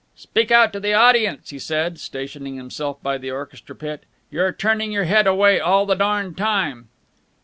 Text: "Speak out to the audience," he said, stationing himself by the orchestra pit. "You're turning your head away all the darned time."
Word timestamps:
"Speak 0.15 0.49
out 0.49 0.73
to 0.73 0.79
the 0.79 0.95
audience," 0.95 1.51
he 1.51 1.59
said, 1.59 1.99
stationing 1.99 2.55
himself 2.55 3.03
by 3.03 3.19
the 3.19 3.29
orchestra 3.29 3.75
pit. 3.75 4.01
"You're 4.31 4.51
turning 4.51 4.91
your 4.91 5.03
head 5.03 5.27
away 5.27 5.59
all 5.59 5.85
the 5.85 5.93
darned 5.93 6.37
time." 6.39 6.89